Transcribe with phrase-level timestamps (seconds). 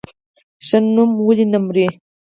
[0.65, 1.87] ښه نوم ولې نه مري؟